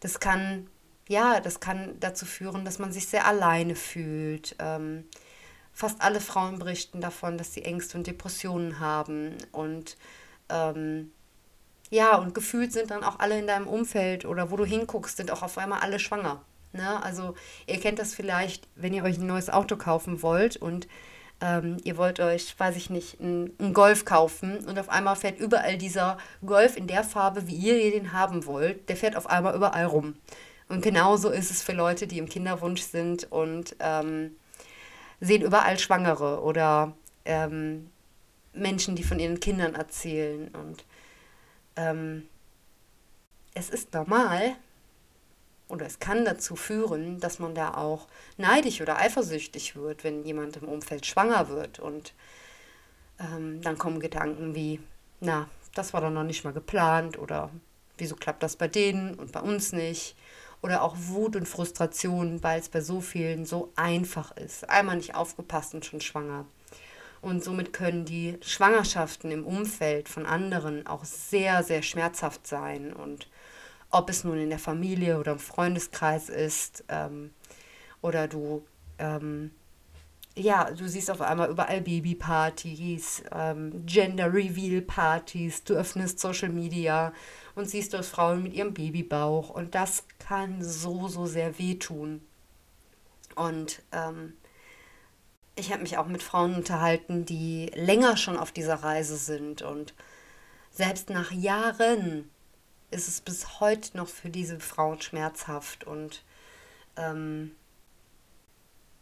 das 0.00 0.20
kann 0.20 0.68
ja, 1.08 1.40
das 1.40 1.60
kann 1.60 1.98
dazu 2.00 2.26
führen, 2.26 2.64
dass 2.64 2.78
man 2.78 2.92
sich 2.92 3.06
sehr 3.06 3.26
alleine 3.26 3.76
fühlt. 3.76 4.56
Ähm, 4.58 5.04
fast 5.72 6.00
alle 6.00 6.20
Frauen 6.20 6.58
berichten 6.58 7.00
davon, 7.00 7.38
dass 7.38 7.54
sie 7.54 7.62
Ängste 7.62 7.98
und 7.98 8.06
Depressionen 8.06 8.80
haben. 8.80 9.36
Und 9.52 9.96
ähm, 10.48 11.12
ja, 11.90 12.16
und 12.16 12.34
gefühlt 12.34 12.72
sind 12.72 12.90
dann 12.90 13.04
auch 13.04 13.18
alle 13.18 13.38
in 13.38 13.46
deinem 13.46 13.66
Umfeld 13.66 14.24
oder 14.24 14.50
wo 14.50 14.56
du 14.56 14.64
hinguckst, 14.64 15.16
sind 15.16 15.30
auch 15.30 15.42
auf 15.42 15.58
einmal 15.58 15.80
alle 15.80 15.98
schwanger. 15.98 16.42
Ne? 16.72 17.02
Also 17.02 17.34
ihr 17.66 17.80
kennt 17.80 17.98
das 17.98 18.14
vielleicht, 18.14 18.66
wenn 18.74 18.92
ihr 18.92 19.04
euch 19.04 19.18
ein 19.18 19.26
neues 19.26 19.50
Auto 19.50 19.76
kaufen 19.76 20.22
wollt 20.22 20.56
und 20.56 20.88
ähm, 21.40 21.76
ihr 21.84 21.96
wollt 21.96 22.18
euch, 22.18 22.58
weiß 22.58 22.76
ich 22.76 22.90
nicht, 22.90 23.20
einen 23.20 23.72
Golf 23.72 24.04
kaufen 24.04 24.58
und 24.66 24.78
auf 24.78 24.88
einmal 24.88 25.16
fährt 25.16 25.38
überall 25.38 25.76
dieser 25.76 26.18
Golf 26.44 26.76
in 26.76 26.86
der 26.86 27.04
Farbe, 27.04 27.46
wie 27.46 27.54
ihr 27.54 27.90
den 27.90 28.12
haben 28.12 28.46
wollt, 28.46 28.88
der 28.88 28.96
fährt 28.96 29.16
auf 29.16 29.28
einmal 29.28 29.54
überall 29.54 29.84
rum. 29.84 30.14
Und 30.68 30.82
genauso 30.82 31.30
ist 31.30 31.50
es 31.50 31.62
für 31.62 31.72
Leute, 31.72 32.06
die 32.06 32.18
im 32.18 32.28
Kinderwunsch 32.28 32.82
sind 32.82 33.30
und 33.30 33.76
ähm, 33.78 34.34
sehen 35.20 35.42
überall 35.42 35.78
Schwangere 35.78 36.42
oder 36.42 36.92
ähm, 37.24 37.90
Menschen, 38.52 38.96
die 38.96 39.04
von 39.04 39.20
ihren 39.20 39.38
Kindern 39.38 39.74
erzählen. 39.74 40.48
Und 40.48 40.84
ähm, 41.76 42.28
es 43.54 43.70
ist 43.70 43.94
normal, 43.94 44.56
oder 45.68 45.86
es 45.86 45.98
kann 45.98 46.24
dazu 46.24 46.56
führen, 46.56 47.18
dass 47.20 47.38
man 47.38 47.54
da 47.54 47.74
auch 47.74 48.06
neidisch 48.36 48.80
oder 48.80 48.98
eifersüchtig 48.98 49.74
wird, 49.74 50.04
wenn 50.04 50.24
jemand 50.24 50.56
im 50.56 50.68
Umfeld 50.68 51.06
schwanger 51.06 51.48
wird. 51.48 51.80
Und 51.80 52.14
ähm, 53.18 53.60
dann 53.62 53.78
kommen 53.78 54.00
Gedanken 54.00 54.54
wie, 54.54 54.80
na, 55.20 55.48
das 55.74 55.92
war 55.92 56.00
doch 56.00 56.10
noch 56.10 56.22
nicht 56.22 56.44
mal 56.44 56.52
geplant 56.52 57.18
oder 57.18 57.50
wieso 57.98 58.14
klappt 58.14 58.42
das 58.42 58.56
bei 58.56 58.68
denen 58.68 59.14
und 59.14 59.32
bei 59.32 59.40
uns 59.40 59.72
nicht? 59.72 60.16
Oder 60.62 60.82
auch 60.82 60.96
Wut 60.98 61.36
und 61.36 61.46
Frustration, 61.46 62.42
weil 62.42 62.60
es 62.60 62.68
bei 62.68 62.80
so 62.80 63.00
vielen 63.00 63.44
so 63.44 63.72
einfach 63.76 64.36
ist. 64.36 64.68
Einmal 64.70 64.96
nicht 64.96 65.14
aufgepasst 65.14 65.74
und 65.74 65.84
schon 65.84 66.00
schwanger. 66.00 66.46
Und 67.26 67.42
somit 67.42 67.72
können 67.72 68.04
die 68.04 68.38
Schwangerschaften 68.40 69.32
im 69.32 69.44
Umfeld 69.44 70.08
von 70.08 70.26
anderen 70.26 70.86
auch 70.86 71.04
sehr, 71.04 71.64
sehr 71.64 71.82
schmerzhaft 71.82 72.46
sein 72.46 72.92
und 72.92 73.26
ob 73.90 74.10
es 74.10 74.22
nun 74.22 74.38
in 74.38 74.48
der 74.48 74.60
Familie 74.60 75.18
oder 75.18 75.32
im 75.32 75.40
Freundeskreis 75.40 76.28
ist 76.28 76.84
ähm, 76.88 77.32
oder 78.00 78.28
du, 78.28 78.64
ähm, 79.00 79.50
ja, 80.36 80.70
du 80.70 80.88
siehst 80.88 81.10
auf 81.10 81.20
einmal 81.20 81.50
überall 81.50 81.80
Babypartys, 81.80 83.24
ähm, 83.32 83.84
Gender 83.84 84.32
Reveal 84.32 84.82
Partys, 84.82 85.64
du 85.64 85.74
öffnest 85.74 86.20
Social 86.20 86.50
Media 86.50 87.12
und 87.56 87.68
siehst 87.68 87.92
dort 87.92 88.04
Frauen 88.04 88.44
mit 88.44 88.54
ihrem 88.54 88.72
Babybauch 88.72 89.50
und 89.50 89.74
das 89.74 90.04
kann 90.20 90.62
so, 90.62 91.08
so 91.08 91.26
sehr 91.26 91.58
wehtun. 91.58 92.20
Und 93.34 93.82
ähm, 93.90 94.34
ich 95.56 95.72
habe 95.72 95.82
mich 95.82 95.98
auch 95.98 96.06
mit 96.06 96.22
Frauen 96.22 96.54
unterhalten, 96.54 97.24
die 97.24 97.70
länger 97.74 98.16
schon 98.16 98.36
auf 98.36 98.52
dieser 98.52 98.76
Reise 98.76 99.16
sind 99.16 99.62
und 99.62 99.94
selbst 100.70 101.10
nach 101.10 101.32
Jahren 101.32 102.30
ist 102.90 103.08
es 103.08 103.20
bis 103.20 103.58
heute 103.58 103.96
noch 103.96 104.08
für 104.08 104.28
diese 104.28 104.60
Frauen 104.60 105.00
schmerzhaft 105.00 105.84
und 105.84 106.22
ähm, 106.96 107.56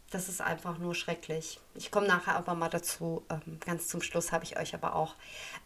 das 0.09 0.29
ist 0.29 0.41
einfach 0.41 0.77
nur 0.77 0.95
schrecklich. 0.95 1.59
Ich 1.75 1.91
komme 1.91 2.07
nachher 2.07 2.35
aber 2.35 2.55
mal 2.55 2.69
dazu. 2.69 3.23
Ähm, 3.29 3.59
ganz 3.59 3.89
zum 3.89 4.01
Schluss 4.01 4.31
habe 4.31 4.45
ich 4.45 4.57
euch 4.57 4.73
aber 4.73 4.95
auch 4.95 5.15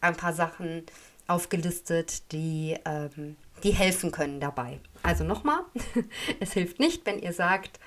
ein 0.00 0.16
paar 0.16 0.32
Sachen 0.32 0.84
aufgelistet, 1.28 2.32
die, 2.32 2.76
ähm, 2.84 3.36
die 3.62 3.70
helfen 3.70 4.10
können 4.10 4.40
dabei. 4.40 4.80
Also 5.04 5.22
nochmal, 5.22 5.60
es 6.40 6.52
hilft 6.52 6.80
nicht, 6.80 7.06
wenn 7.06 7.20
ihr 7.20 7.32
sagt, 7.32 7.78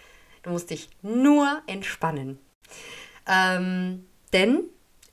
du 0.43 0.51
musst 0.51 0.69
dich 0.69 0.89
nur 1.01 1.61
entspannen. 1.67 2.39
Ähm, 3.27 4.05
denn 4.31 4.63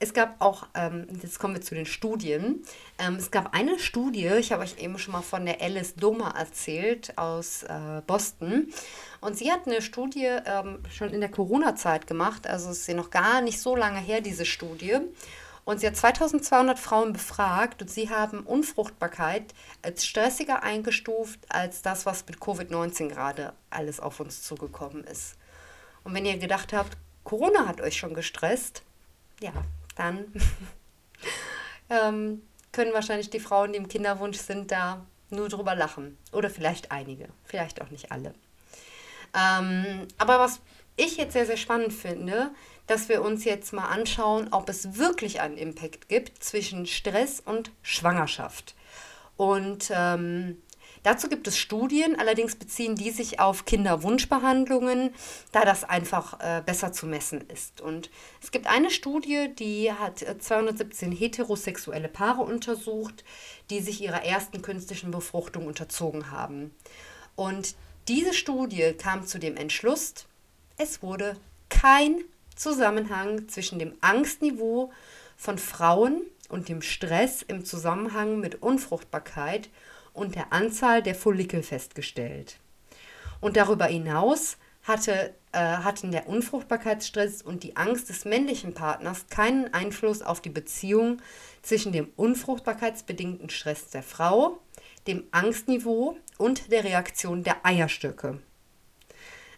es 0.03 0.15
gab 0.15 0.41
auch, 0.41 0.67
ähm, 0.75 1.07
jetzt 1.23 1.39
kommen 1.39 1.55
wir 1.55 1.61
zu 1.61 1.75
den 1.75 1.85
Studien, 1.85 2.65
ähm, 2.99 3.17
es 3.17 3.31
gab 3.31 3.55
eine 3.55 3.79
Studie, 3.79 4.29
ich 4.39 4.51
habe 4.51 4.63
euch 4.63 4.79
eben 4.79 4.99
schon 4.99 5.13
mal 5.13 5.21
von 5.21 5.45
der 5.45 5.61
Alice 5.61 5.95
Doma 5.95 6.31
erzählt 6.31 7.17
aus 7.19 7.65
äh, 7.65 8.01
Boston. 8.07 8.73
Und 9.21 9.37
sie 9.37 9.53
hat 9.53 9.67
eine 9.67 9.83
Studie 9.83 10.25
ähm, 10.47 10.79
schon 10.91 11.11
in 11.11 11.21
der 11.21 11.31
Corona-Zeit 11.31 12.07
gemacht, 12.07 12.47
also 12.47 12.71
ist 12.71 12.87
sie 12.87 12.95
noch 12.95 13.11
gar 13.11 13.43
nicht 13.43 13.61
so 13.61 13.77
lange 13.77 14.01
her, 14.01 14.23
diese 14.23 14.47
Studie. 14.47 14.97
Und 15.67 15.81
sie 15.81 15.87
hat 15.87 15.97
2200 15.97 16.79
Frauen 16.79 17.13
befragt 17.13 17.83
und 17.83 17.91
sie 17.91 18.09
haben 18.09 18.41
Unfruchtbarkeit 18.41 19.55
als 19.83 20.07
stressiger 20.07 20.63
eingestuft 20.63 21.41
als 21.51 21.83
das, 21.83 22.07
was 22.07 22.27
mit 22.27 22.39
Covid-19 22.39 23.09
gerade 23.09 23.53
alles 23.69 24.01
auf 24.01 24.19
uns 24.19 24.43
zugekommen 24.43 25.05
ist. 25.05 25.37
Und 26.03 26.15
wenn 26.15 26.25
ihr 26.25 26.39
gedacht 26.39 26.73
habt, 26.73 26.97
Corona 27.25 27.67
hat 27.67 27.81
euch 27.81 27.97
schon 27.97 28.15
gestresst, 28.15 28.83
ja, 29.41 29.53
dann 29.97 30.33
ähm, 31.91 32.43
können 32.73 32.93
wahrscheinlich 32.93 33.31
die 33.31 33.41
Frauen, 33.41 33.73
die 33.73 33.79
im 33.79 33.89
Kinderwunsch 33.89 34.39
sind, 34.39 34.71
da 34.71 35.05
nur 35.31 35.49
drüber 35.49 35.75
lachen. 35.75 36.19
Oder 36.33 36.51
vielleicht 36.51 36.91
einige, 36.91 37.29
vielleicht 37.45 37.81
auch 37.83 37.91
nicht 37.91 38.13
alle. 38.13 38.35
Ähm, 39.35 40.09
aber 40.19 40.39
was 40.39 40.61
ich 40.97 41.17
jetzt 41.17 41.33
sehr, 41.33 41.47
sehr 41.47 41.57
spannend 41.57 41.93
finde, 41.93 42.51
dass 42.87 43.09
wir 43.09 43.23
uns 43.23 43.45
jetzt 43.45 43.73
mal 43.73 43.89
anschauen, 43.89 44.49
ob 44.51 44.69
es 44.69 44.99
wirklich 44.99 45.41
einen 45.41 45.57
Impact 45.57 46.09
gibt 46.09 46.43
zwischen 46.43 46.87
Stress 46.87 47.41
und 47.41 47.71
Schwangerschaft. 47.83 48.75
Und 49.37 49.91
ähm, 49.95 50.61
Dazu 51.03 51.29
gibt 51.29 51.49
es 51.49 51.57
Studien, 51.57 52.19
allerdings 52.19 52.57
beziehen 52.57 52.95
die 52.95 53.11
sich 53.11 53.41
auf 53.41 53.65
Kinderwunschbehandlungen, 53.65 55.15
da 55.51 55.65
das 55.65 55.85
einfach 55.85 56.39
äh, 56.41 56.63
besser 56.65 56.93
zu 56.93 57.07
messen 57.07 57.41
ist. 57.49 57.81
Und 57.81 58.11
es 58.43 58.51
gibt 58.51 58.67
eine 58.67 58.91
Studie, 58.91 59.49
die 59.59 59.93
hat 59.93 60.19
217 60.19 61.11
heterosexuelle 61.13 62.09
Paare 62.09 62.43
untersucht, 62.43 63.25
die 63.71 63.81
sich 63.81 64.03
ihrer 64.03 64.25
ersten 64.25 64.61
künstlichen 64.61 65.11
Befruchtung 65.11 65.67
unterzogen 65.67 66.31
haben. 66.31 66.75
Und 67.35 67.75
diese 68.09 68.35
Studie 68.35 68.93
kam 68.93 69.27
zu 69.27 69.39
dem 69.39 69.57
Entschluss, 69.57 70.27
es 70.77 71.03
wurde 71.03 71.37
kein 71.71 72.25
Zusammenhang 72.57 73.49
zwischen 73.49 73.79
dem 73.79 73.95
Angstniveau 74.03 74.93
von 75.37 75.57
Frauen 75.57 76.23
und 76.51 76.69
dem 76.69 76.83
Stress 76.83 77.41
im 77.41 77.65
Zusammenhang 77.65 78.41
mit 78.41 78.63
Unfruchtbarkeit 78.63 79.67
und 79.67 79.71
der 80.15 80.53
Anzahl 80.53 81.03
der 81.03 81.15
Follikel 81.15 81.63
festgestellt. 81.63 82.59
Und 83.41 83.57
darüber 83.57 83.87
hinaus 83.87 84.59
hatte, 84.83 85.35
äh, 85.53 85.59
hatten 85.59 86.13
der 86.13 86.29
Unfruchtbarkeitsstress 86.29 87.43
und 87.43 87.63
die 87.63 87.77
Angst 87.77 88.09
des 88.09 88.25
männlichen 88.25 88.75
Partners 88.75 89.27
keinen 89.29 89.73
Einfluss 89.73 90.23
auf 90.23 90.41
die 90.41 90.51
Beziehung 90.51 91.21
zwischen 91.63 91.93
dem 91.93 92.09
unfruchtbarkeitsbedingten 92.17 93.51
Stress 93.51 93.91
der 93.91 94.03
Frau, 94.03 94.61
dem 95.07 95.25
Angstniveau 95.31 96.17
und 96.39 96.73
der 96.73 96.85
Reaktion 96.85 97.43
der 97.43 97.65
Eierstöcke. 97.65 98.41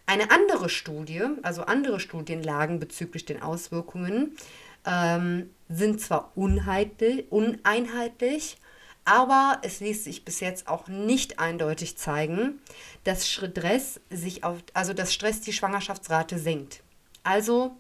Eine 0.06 0.30
andere 0.30 0.68
Studie, 0.68 1.23
also 1.42 1.62
andere 1.62 2.00
Studienlagen 2.00 2.80
bezüglich 2.80 3.25
den 3.25 3.40
Auswirkungen, 3.40 4.37
ähm, 4.85 5.50
sind 5.68 6.00
zwar 6.00 6.32
uneinheitlich, 6.35 8.59
aber 9.04 9.59
es 9.62 9.80
ließ 9.80 10.04
sich 10.04 10.25
bis 10.25 10.40
jetzt 10.40 10.68
auch 10.68 10.88
nicht 10.88 11.38
eindeutig 11.38 11.97
zeigen, 11.97 12.61
dass 13.04 13.28
Stress 13.28 14.00
sich 14.11 14.44
auf, 14.44 14.59
also 14.75 14.92
dass 14.92 15.12
Stress 15.12 15.40
die 15.40 15.52
Schwangerschaftsrate 15.52 16.38
senkt. 16.38 16.82
Also 17.25 17.76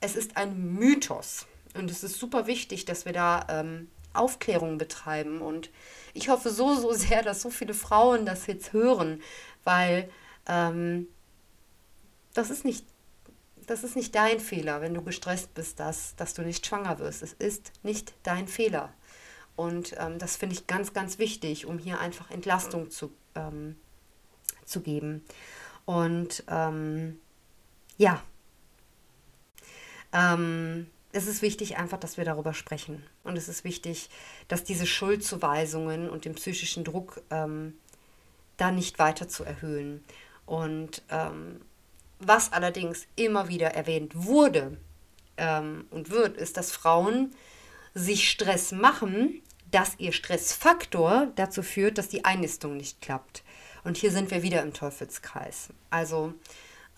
es 0.00 0.16
ist 0.16 0.36
ein 0.36 0.74
Mythos 0.74 1.46
und 1.74 1.90
es 1.90 2.02
ist 2.02 2.18
super 2.18 2.46
wichtig, 2.46 2.84
dass 2.84 3.04
wir 3.04 3.12
da 3.12 3.46
ähm, 3.48 3.90
Aufklärung 4.12 4.78
betreiben 4.78 5.40
und 5.40 5.70
ich 6.14 6.28
hoffe 6.28 6.50
so, 6.50 6.74
so 6.74 6.92
sehr, 6.92 7.22
dass 7.22 7.42
so 7.42 7.50
viele 7.50 7.74
Frauen 7.74 8.26
das 8.26 8.46
jetzt 8.46 8.72
hören, 8.72 9.22
weil 9.64 10.10
ähm, 10.48 11.06
das 12.34 12.50
ist 12.50 12.64
nicht 12.64 12.84
das 13.66 13.84
ist 13.84 13.94
nicht 13.94 14.16
dein 14.16 14.40
Fehler, 14.40 14.80
wenn 14.80 14.94
du 14.94 15.02
gestresst 15.02 15.54
bist, 15.54 15.78
dass, 15.78 16.16
dass 16.16 16.34
du 16.34 16.42
nicht 16.42 16.66
schwanger 16.66 16.98
wirst. 16.98 17.22
Es 17.22 17.34
ist 17.34 17.70
nicht 17.84 18.14
dein 18.24 18.48
Fehler. 18.48 18.92
Und 19.60 19.94
ähm, 19.98 20.18
das 20.18 20.36
finde 20.36 20.54
ich 20.54 20.66
ganz, 20.66 20.94
ganz 20.94 21.18
wichtig, 21.18 21.66
um 21.66 21.78
hier 21.78 22.00
einfach 22.00 22.30
Entlastung 22.30 22.90
zu, 22.90 23.12
ähm, 23.34 23.76
zu 24.64 24.80
geben. 24.80 25.22
Und 25.84 26.44
ähm, 26.48 27.20
ja, 27.98 28.22
ähm, 30.14 30.86
es 31.12 31.26
ist 31.26 31.42
wichtig 31.42 31.76
einfach, 31.76 32.00
dass 32.00 32.16
wir 32.16 32.24
darüber 32.24 32.54
sprechen. 32.54 33.04
Und 33.22 33.36
es 33.36 33.50
ist 33.50 33.62
wichtig, 33.62 34.08
dass 34.48 34.64
diese 34.64 34.86
Schuldzuweisungen 34.86 36.08
und 36.08 36.24
den 36.24 36.36
psychischen 36.36 36.82
Druck 36.82 37.20
ähm, 37.28 37.74
da 38.56 38.70
nicht 38.70 38.98
weiter 38.98 39.28
zu 39.28 39.44
erhöhen. 39.44 40.02
Und 40.46 41.02
ähm, 41.10 41.60
was 42.18 42.54
allerdings 42.54 43.06
immer 43.14 43.48
wieder 43.48 43.74
erwähnt 43.74 44.12
wurde 44.14 44.78
und 45.90 46.10
wird, 46.10 46.36
ist, 46.36 46.58
dass 46.58 46.70
Frauen 46.70 47.34
sich 47.94 48.28
Stress 48.28 48.72
machen, 48.72 49.40
dass 49.70 49.94
ihr 49.98 50.12
Stressfaktor 50.12 51.28
dazu 51.36 51.62
führt, 51.62 51.98
dass 51.98 52.08
die 52.08 52.24
Einnistung 52.24 52.76
nicht 52.76 53.00
klappt. 53.00 53.42
Und 53.84 53.96
hier 53.96 54.10
sind 54.10 54.30
wir 54.30 54.42
wieder 54.42 54.62
im 54.62 54.74
Teufelskreis. 54.74 55.68
Also 55.90 56.34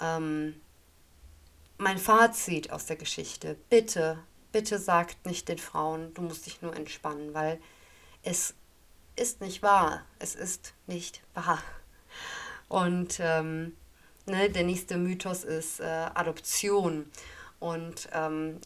ähm, 0.01 0.61
mein 1.79 1.99
Fazit 1.99 2.73
aus 2.73 2.87
der 2.87 2.97
Geschichte, 2.97 3.57
bitte, 3.71 4.19
bitte 4.53 4.79
sagt 4.79 5.27
nicht 5.27 5.49
den 5.49 5.59
Frauen, 5.59 6.13
du 6.15 6.23
musst 6.23 6.47
dich 6.47 6.63
nur 6.63 6.75
entspannen, 6.75 7.35
weil 7.35 7.61
es 8.23 8.55
ist 9.17 9.41
nicht 9.41 9.63
wahr. 9.63 10.05
Es 10.19 10.35
ist 10.35 10.75
nicht 10.87 11.23
wahr. 11.35 11.63
Und 12.69 13.19
ähm, 13.21 13.77
ne, 14.27 14.49
der 14.51 14.65
nächste 14.65 14.97
Mythos 14.97 15.45
ist 15.45 15.81
äh, 15.81 15.85
Adoption. 16.15 17.11
Und 17.61 18.09
ähm, 18.13 18.61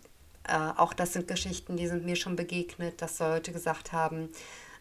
äh, 0.48 0.72
auch 0.76 0.92
das 0.92 1.12
sind 1.12 1.28
Geschichten, 1.28 1.76
die 1.76 1.86
sind 1.86 2.04
mir 2.04 2.16
schon 2.16 2.36
begegnet, 2.36 3.02
dass 3.02 3.18
Leute 3.18 3.52
gesagt 3.52 3.92
haben, 3.92 4.28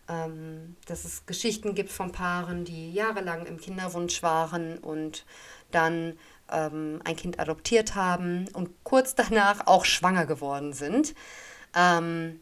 ähm, 0.08 0.76
dass 0.86 1.06
es 1.06 1.26
Geschichten 1.26 1.76
gibt 1.76 1.92
von 1.92 2.12
Paaren, 2.12 2.66
die 2.66 2.94
jahrelang 2.94 3.46
im 3.46 3.58
Kinderwunsch 3.58 4.22
waren 4.22 4.78
und 4.78 5.26
dann 5.72 6.18
ähm, 6.52 7.02
ein 7.04 7.16
Kind 7.16 7.40
adoptiert 7.40 7.96
haben 7.96 8.48
und 8.54 8.70
kurz 8.84 9.16
danach 9.16 9.68
auch 9.68 9.86
schwanger 9.86 10.26
geworden 10.26 10.74
sind. 10.74 11.16
Ähm, 11.76 12.40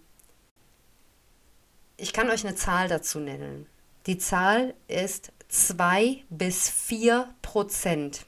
ich 1.98 2.12
kann 2.12 2.30
euch 2.30 2.46
eine 2.46 2.56
Zahl 2.56 2.88
dazu 2.88 3.20
nennen. 3.20 3.68
Die 4.08 4.18
Zahl 4.18 4.74
ist 4.88 5.32
2 5.48 6.24
bis 6.30 6.70
4 6.70 7.34
Prozent 7.42 8.25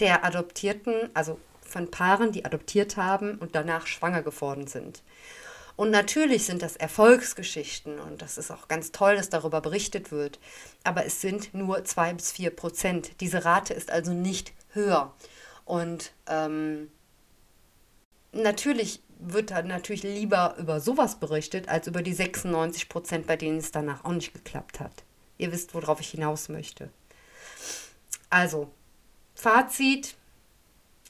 der 0.00 0.24
Adoptierten, 0.24 1.10
also 1.14 1.38
von 1.74 1.90
Paaren, 1.90 2.30
die 2.30 2.44
adoptiert 2.44 2.96
haben 2.96 3.34
und 3.34 3.56
danach 3.56 3.88
schwanger 3.88 4.22
geworden 4.22 4.68
sind. 4.68 5.02
Und 5.74 5.90
natürlich 5.90 6.46
sind 6.46 6.62
das 6.62 6.76
Erfolgsgeschichten 6.76 7.98
und 7.98 8.22
das 8.22 8.38
ist 8.38 8.52
auch 8.52 8.68
ganz 8.68 8.92
toll, 8.92 9.16
dass 9.16 9.28
darüber 9.28 9.60
berichtet 9.60 10.12
wird. 10.12 10.38
Aber 10.84 11.04
es 11.04 11.20
sind 11.20 11.52
nur 11.52 11.84
zwei 11.84 12.14
bis 12.14 12.30
vier 12.30 12.50
Prozent. 12.50 13.20
Diese 13.20 13.44
Rate 13.44 13.74
ist 13.74 13.90
also 13.90 14.12
nicht 14.12 14.52
höher. 14.72 15.12
Und 15.64 16.12
ähm, 16.28 16.92
natürlich 18.30 19.02
wird 19.18 19.50
dann 19.50 19.66
natürlich 19.66 20.04
lieber 20.04 20.54
über 20.58 20.80
sowas 20.80 21.18
berichtet, 21.18 21.68
als 21.68 21.88
über 21.88 22.02
die 22.02 22.14
96 22.14 22.88
Prozent, 22.88 23.26
bei 23.26 23.36
denen 23.36 23.58
es 23.58 23.72
danach 23.72 24.04
auch 24.04 24.12
nicht 24.12 24.32
geklappt 24.32 24.78
hat. 24.78 25.02
Ihr 25.38 25.50
wisst, 25.50 25.74
worauf 25.74 26.00
ich 26.00 26.10
hinaus 26.10 26.48
möchte. 26.48 26.90
Also, 28.30 28.70
Fazit, 29.34 30.14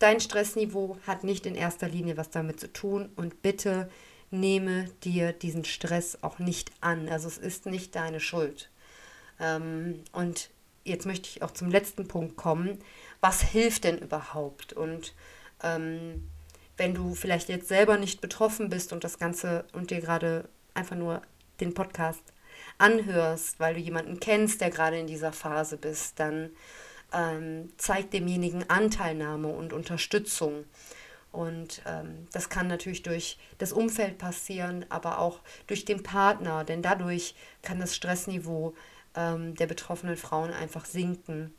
dein 0.04 0.20
Stressniveau 0.20 0.99
hat 1.06 1.25
nicht 1.25 1.46
in 1.46 1.54
erster 1.54 1.88
Linie 1.88 2.18
was 2.18 2.28
damit 2.28 2.61
zu 2.61 2.70
tun 2.70 3.08
und 3.16 3.40
bitte 3.40 3.88
nehme 4.30 4.84
dir 5.02 5.32
diesen 5.32 5.64
Stress 5.64 6.18
auch 6.20 6.38
nicht 6.38 6.70
an. 6.82 7.08
Also 7.08 7.26
es 7.26 7.38
ist 7.38 7.64
nicht 7.64 7.94
deine 7.94 8.20
Schuld. 8.20 8.70
Ähm, 9.40 10.04
und 10.12 10.50
jetzt 10.84 11.06
möchte 11.06 11.30
ich 11.30 11.42
auch 11.42 11.52
zum 11.52 11.70
letzten 11.70 12.06
Punkt 12.06 12.37
kommen. 12.37 12.80
Was 13.23 13.40
hilft 13.40 13.84
denn 13.84 13.96
überhaupt? 13.96 14.75
Und 14.75 15.14
ähm, 15.62 16.28
wenn 16.76 16.92
du 16.92 17.14
vielleicht 17.14 17.49
jetzt 17.49 17.68
selber 17.68 17.96
nicht 17.96 18.20
betroffen 18.20 18.68
bist 18.68 18.92
und 18.92 19.04
das 19.04 19.18
Ganze 19.18 19.64
und 19.73 19.90
dir 19.90 20.02
gerade 20.02 20.50
einfach 20.75 20.96
nur 20.96 21.23
den 21.61 21.73
Podcast 21.73 22.23
anhörst, 22.76 23.58
weil 23.58 23.73
du 23.73 23.80
jemanden 23.80 24.20
kennst, 24.20 24.61
der 24.61 24.68
gerade 24.68 24.99
in 24.99 25.06
dieser 25.06 25.32
Phase 25.32 25.78
bist, 25.78 26.20
dann 26.20 26.50
ähm, 27.14 27.73
zeig 27.76 28.11
demjenigen 28.11 28.68
Anteilnahme 28.68 29.49
und 29.49 29.73
Unterstützung. 29.73 30.64
Und 31.33 31.83
ähm, 31.87 32.28
das 32.33 32.49
kann 32.49 32.68
natürlich 32.68 33.02
durch 33.02 33.38
das 33.59 33.73
Umfeld 33.73 34.18
passieren, 34.18 34.87
aber 34.88 35.18
auch 35.18 35.40
durch 35.66 35.85
den 35.85 36.02
Partner, 36.02 36.62
denn 36.64 36.80
dadurch 36.80 37.35
kann 37.62 37.80
das 37.80 37.97
Stressniveau 37.97 38.75
ähm, 39.16 39.54
der 39.56 39.66
betroffenen 39.66 40.16
Frauen 40.16 40.52
einfach 40.52 40.85
sinken. 40.85 41.52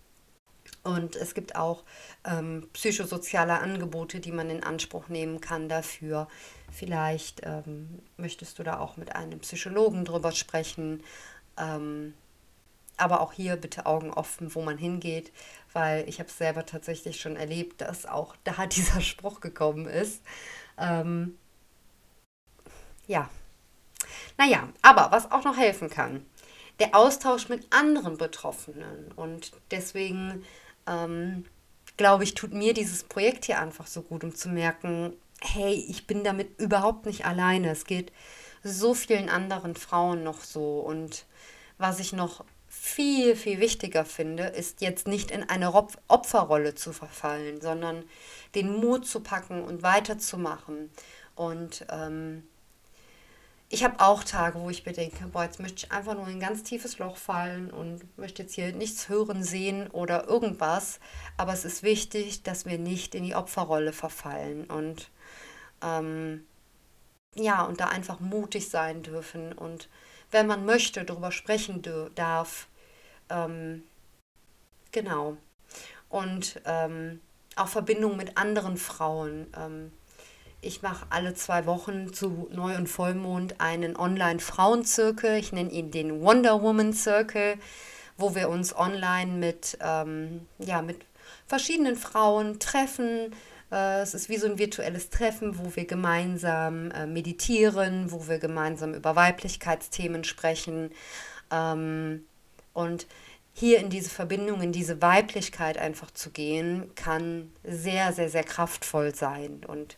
Und 0.83 1.15
es 1.15 1.33
gibt 1.33 1.55
auch 1.55 1.83
ähm, 2.23 2.69
psychosoziale 2.73 3.59
Angebote, 3.59 4.19
die 4.19 4.31
man 4.31 4.49
in 4.49 4.63
Anspruch 4.63 5.09
nehmen 5.09 5.41
kann 5.41 5.67
dafür. 5.67 6.27
Vielleicht 6.71 7.41
ähm, 7.43 8.01
möchtest 8.17 8.59
du 8.59 8.63
da 8.63 8.79
auch 8.79 8.97
mit 8.97 9.15
einem 9.15 9.39
Psychologen 9.39 10.05
drüber 10.05 10.31
sprechen. 10.31 11.03
Aber 12.97 13.21
auch 13.21 13.33
hier 13.33 13.55
bitte 13.57 13.85
Augen 13.85 14.11
offen, 14.11 14.53
wo 14.55 14.61
man 14.61 14.77
hingeht, 14.77 15.31
weil 15.73 16.07
ich 16.07 16.19
habe 16.19 16.29
es 16.29 16.37
selber 16.37 16.65
tatsächlich 16.65 17.19
schon 17.19 17.35
erlebt, 17.35 17.81
dass 17.81 18.05
auch 18.05 18.35
da 18.43 18.65
dieser 18.67 19.01
Spruch 19.01 19.41
gekommen 19.41 19.87
ist. 19.87 20.21
Ähm, 20.77 21.37
ja. 23.07 23.29
Naja, 24.37 24.69
aber 24.81 25.11
was 25.11 25.31
auch 25.31 25.43
noch 25.43 25.57
helfen 25.57 25.89
kann, 25.89 26.25
der 26.79 26.95
Austausch 26.95 27.49
mit 27.49 27.71
anderen 27.73 28.17
Betroffenen. 28.17 29.11
Und 29.15 29.51
deswegen 29.71 30.43
ähm, 30.87 31.45
glaube 31.97 32.23
ich, 32.23 32.33
tut 32.33 32.53
mir 32.53 32.73
dieses 32.73 33.03
Projekt 33.03 33.45
hier 33.45 33.59
einfach 33.59 33.87
so 33.87 34.01
gut, 34.01 34.23
um 34.23 34.35
zu 34.35 34.49
merken, 34.49 35.13
hey, 35.41 35.73
ich 35.73 36.07
bin 36.07 36.23
damit 36.23 36.59
überhaupt 36.59 37.05
nicht 37.05 37.25
alleine. 37.25 37.71
Es 37.71 37.85
geht 37.85 38.11
so 38.63 38.93
vielen 38.93 39.29
anderen 39.29 39.75
Frauen 39.75 40.23
noch 40.23 40.41
so. 40.41 40.79
Und 40.79 41.25
was 41.77 41.99
ich 41.99 42.13
noch 42.13 42.43
viel, 42.77 43.35
viel 43.35 43.59
wichtiger 43.59 44.05
finde, 44.05 44.43
ist 44.43 44.81
jetzt 44.81 45.07
nicht 45.07 45.31
in 45.31 45.49
eine 45.49 45.73
Opferrolle 45.73 46.75
zu 46.75 46.91
verfallen, 46.91 47.61
sondern 47.61 48.03
den 48.53 48.69
Mut 48.69 49.07
zu 49.07 49.21
packen 49.21 49.63
und 49.63 49.81
weiterzumachen. 49.81 50.91
Und 51.35 51.85
ähm, 51.89 52.43
ich 53.69 53.83
habe 53.83 53.99
auch 53.99 54.23
Tage, 54.23 54.59
wo 54.59 54.69
ich 54.69 54.85
mir 54.85 54.91
denke, 54.91 55.25
boah, 55.27 55.45
jetzt 55.45 55.59
möchte 55.59 55.85
ich 55.85 55.91
einfach 55.91 56.13
nur 56.13 56.27
in 56.27 56.33
ein 56.33 56.39
ganz 56.39 56.63
tiefes 56.63 56.99
Loch 56.99 57.17
fallen 57.17 57.71
und 57.71 58.17
möchte 58.17 58.43
jetzt 58.43 58.53
hier 58.53 58.73
nichts 58.73 59.09
hören, 59.09 59.43
sehen 59.43 59.87
oder 59.87 60.27
irgendwas. 60.27 60.99
Aber 61.37 61.53
es 61.53 61.65
ist 61.65 61.81
wichtig, 61.81 62.43
dass 62.43 62.65
wir 62.65 62.77
nicht 62.77 63.15
in 63.15 63.23
die 63.23 63.35
Opferrolle 63.35 63.93
verfallen 63.93 64.65
und 64.65 65.09
ähm, 65.81 66.45
ja, 67.35 67.63
und 67.63 67.79
da 67.79 67.87
einfach 67.87 68.19
mutig 68.19 68.69
sein 68.69 69.01
dürfen 69.01 69.53
und 69.53 69.89
wenn 70.35 70.47
man 70.47 70.65
möchte, 70.65 71.05
darüber 71.05 71.31
sprechen 71.31 71.81
darf. 72.13 72.67
Ähm, 73.29 73.83
genau. 74.91 75.37
Und 76.09 76.61
ähm, 76.65 77.21
auch 77.55 77.69
Verbindung 77.69 78.17
mit 78.17 78.37
anderen 78.37 78.75
Frauen. 78.75 79.47
Ähm, 79.57 79.93
ich 80.59 80.81
mache 80.81 81.05
alle 81.09 81.35
zwei 81.35 81.65
Wochen 81.65 82.13
zu 82.13 82.49
Neu- 82.51 82.75
und 82.75 82.87
Vollmond 82.87 83.61
einen 83.61 83.95
Online-Frauenzirkel. 83.95 85.37
Ich 85.37 85.53
nenne 85.53 85.71
ihn 85.71 85.89
den 85.89 86.19
Wonder 86.21 86.61
Woman 86.61 86.91
Circle, 86.91 87.57
wo 88.17 88.35
wir 88.35 88.49
uns 88.49 88.75
online 88.75 89.31
mit, 89.31 89.77
ähm, 89.79 90.47
ja, 90.59 90.81
mit 90.81 91.05
verschiedenen 91.47 91.95
Frauen 91.95 92.59
treffen. 92.59 93.33
Äh, 93.75 94.01
es 94.01 94.13
ist 94.13 94.29
wie 94.29 94.37
so 94.37 94.47
ein 94.47 94.57
virtuelles 94.57 95.09
Treffen, 95.09 95.59
wo 95.59 95.75
wir 95.75 95.85
gemeinsam 95.85 96.91
äh, 96.91 97.05
meditieren, 97.05 98.11
wo 98.11 98.27
wir 98.27 98.39
gemeinsam 98.39 98.93
über 98.93 99.15
Weiblichkeitsthemen 99.15 100.23
sprechen. 100.23 100.91
Ähm, 101.51 102.25
und 102.73 103.05
hier 103.53 103.79
in 103.79 103.89
diese 103.89 104.09
Verbindung, 104.09 104.61
in 104.61 104.71
diese 104.71 105.01
Weiblichkeit 105.01 105.77
einfach 105.77 106.11
zu 106.11 106.31
gehen, 106.31 106.93
kann 106.95 107.51
sehr, 107.63 108.13
sehr, 108.13 108.29
sehr 108.29 108.43
kraftvoll 108.43 109.13
sein 109.13 109.61
und 109.67 109.97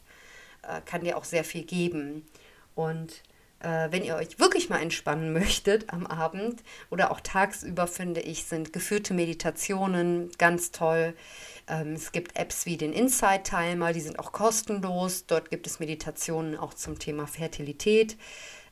äh, 0.64 0.82
kann 0.86 1.04
dir 1.04 1.18
auch 1.18 1.24
sehr 1.24 1.44
viel 1.44 1.64
geben. 1.64 2.26
Und 2.76 3.22
äh, 3.60 3.88
wenn 3.92 4.04
ihr 4.04 4.16
euch 4.16 4.40
wirklich 4.40 4.70
mal 4.70 4.82
entspannen 4.82 5.34
möchtet 5.34 5.92
am 5.92 6.06
Abend 6.08 6.64
oder 6.90 7.12
auch 7.12 7.22
tagsüber, 7.22 7.88
finde 7.88 8.22
ich, 8.22 8.46
sind 8.46 8.74
geführte 8.74 9.14
Meditationen 9.14 10.32
ganz 10.38 10.72
toll. 10.72 11.14
Ähm, 11.68 11.94
es 11.94 12.12
gibt 12.12 12.38
Apps 12.38 12.66
wie 12.66 12.78
den 12.78 12.94
Insight 12.94 13.46
Timer, 13.46 13.94
die 13.94 14.02
sind 14.02 14.20
auch 14.20 14.32
kostenlos. 14.32 15.26
Dort 15.26 15.50
gibt 15.50 15.68
es 15.68 15.80
Meditationen 15.80 16.58
auch 16.58 16.74
zum 16.74 17.00
Thema 17.00 17.28
Fertilität 17.28 18.18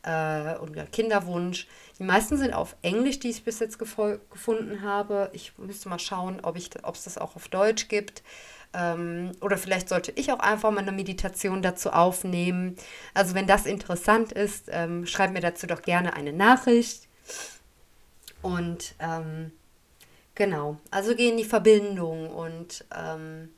äh, 0.05 0.55
und 0.57 0.91
Kinderwunsch. 0.91 1.67
Die 1.99 2.03
meisten 2.03 2.37
sind 2.37 2.53
auf 2.53 2.75
Englisch, 2.81 3.19
die 3.19 3.29
ich 3.29 3.43
bis 3.43 3.59
jetzt 3.59 3.79
gefunden 3.79 4.81
habe. 4.81 5.29
Ich 5.33 5.57
müsste 5.57 5.89
mal 5.89 5.99
schauen, 5.99 6.39
ob 6.41 6.55
es 6.57 6.69
das 7.03 7.17
auch 7.17 7.35
auf 7.35 7.47
Deutsch 7.47 7.87
gibt. 7.87 8.23
Ähm, 8.73 9.31
oder 9.41 9.57
vielleicht 9.57 9.89
sollte 9.89 10.11
ich 10.15 10.31
auch 10.31 10.39
einfach 10.39 10.71
mal 10.71 10.81
eine 10.81 10.91
Meditation 10.91 11.61
dazu 11.61 11.91
aufnehmen. 11.91 12.75
Also 13.13 13.33
wenn 13.33 13.47
das 13.47 13.65
interessant 13.65 14.31
ist, 14.31 14.65
ähm, 14.71 15.05
schreib 15.07 15.31
mir 15.31 15.41
dazu 15.41 15.65
doch 15.65 15.81
gerne 15.81 16.13
eine 16.13 16.33
Nachricht. 16.33 17.07
Und 18.41 18.93
ähm, 18.99 19.51
genau, 20.35 20.77
also 20.91 21.15
geh 21.15 21.29
in 21.29 21.37
die 21.37 21.45
Verbindung 21.45 22.29
und 22.29 22.85
ähm, 22.95 23.49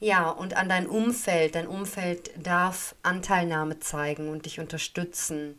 ja, 0.00 0.30
und 0.30 0.54
an 0.56 0.68
dein 0.68 0.86
Umfeld. 0.86 1.54
Dein 1.54 1.66
Umfeld 1.66 2.30
darf 2.36 2.94
Anteilnahme 3.02 3.78
zeigen 3.80 4.28
und 4.28 4.46
dich 4.46 4.58
unterstützen, 4.58 5.58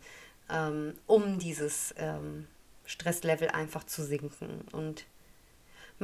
ähm, 0.49 0.95
um 1.07 1.39
dieses 1.39 1.93
ähm, 1.97 2.47
Stresslevel 2.85 3.49
einfach 3.49 3.85
zu 3.85 4.03
sinken. 4.03 4.67
Und 4.71 5.05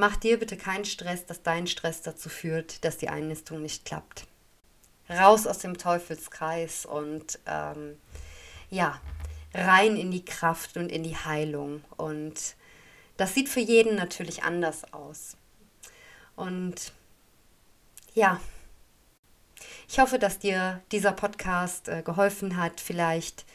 Mach 0.00 0.16
dir 0.16 0.38
bitte 0.38 0.56
keinen 0.56 0.84
Stress, 0.84 1.26
dass 1.26 1.42
dein 1.42 1.66
Stress 1.66 2.02
dazu 2.02 2.28
führt, 2.28 2.84
dass 2.84 2.98
die 2.98 3.08
Einnistung 3.08 3.62
nicht 3.62 3.84
klappt. 3.84 4.28
Raus 5.10 5.44
aus 5.44 5.58
dem 5.58 5.76
Teufelskreis 5.76 6.86
und 6.86 7.40
ähm, 7.46 7.98
ja, 8.70 9.00
rein 9.52 9.96
in 9.96 10.12
die 10.12 10.24
Kraft 10.24 10.76
und 10.76 10.92
in 10.92 11.02
die 11.02 11.16
Heilung. 11.16 11.82
Und 11.96 12.54
das 13.16 13.34
sieht 13.34 13.48
für 13.48 13.58
jeden 13.58 13.96
natürlich 13.96 14.44
anders 14.44 14.84
aus. 14.92 15.36
Und 16.36 16.92
ja, 18.18 18.40
ich 19.88 19.98
hoffe, 20.00 20.18
dass 20.18 20.38
dir 20.38 20.82
dieser 20.92 21.12
Podcast 21.12 21.88
äh, 21.88 22.02
geholfen 22.02 22.56
hat, 22.56 22.80
vielleicht 22.80 23.46